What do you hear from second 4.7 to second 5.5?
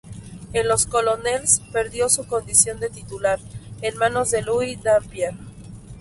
Dampier.